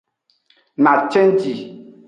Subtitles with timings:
[0.83, 1.53] Na cenji.